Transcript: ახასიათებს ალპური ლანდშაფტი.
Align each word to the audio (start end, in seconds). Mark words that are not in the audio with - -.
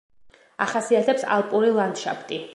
ახასიათებს 0.65 1.27
ალპური 1.37 1.71
ლანდშაფტი. 1.79 2.47